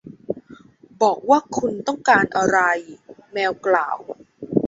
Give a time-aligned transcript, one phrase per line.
[1.01, 2.59] บอกว่าคุณต้องการอะไร
[3.33, 3.97] แมวกล่าว